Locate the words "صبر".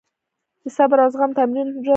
0.77-0.97